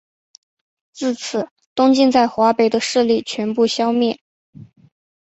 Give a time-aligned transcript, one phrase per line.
[0.93, 4.19] 至此东晋在华北的势力全部消灭。